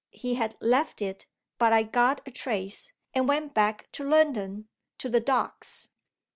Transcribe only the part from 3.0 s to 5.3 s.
and went back to London to the